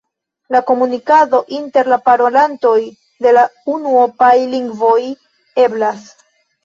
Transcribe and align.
La 0.53 0.59
komunikado 0.69 1.41
inter 1.57 1.91
la 1.93 1.99
parolantoj 2.09 2.73
de 3.25 3.35
la 3.39 3.45
unuopaj 3.75 4.33
lingvoj 4.55 4.99
eblas. 5.67 6.09